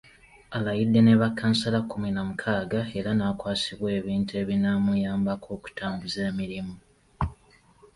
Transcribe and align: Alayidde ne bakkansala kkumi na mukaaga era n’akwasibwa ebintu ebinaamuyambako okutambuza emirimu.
Alayidde 0.55 0.99
ne 1.05 1.13
bakkansala 1.21 1.79
kkumi 1.83 2.09
na 2.13 2.21
mukaaga 2.29 2.81
era 2.97 3.11
n’akwasibwa 3.15 3.89
ebintu 3.99 4.31
ebinaamuyambako 4.41 5.47
okutambuza 5.57 6.19
emirimu. 6.31 6.75